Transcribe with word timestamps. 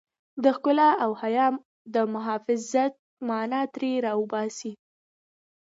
د 0.43 0.45
ښکلا 0.55 0.89
او 1.03 1.11
حيا 1.21 1.47
د 1.95 1.95
محافظت 2.13 2.93
مانا 3.27 3.61
ترې 3.73 3.91
را 4.05 4.13
وباسي. 4.21 4.71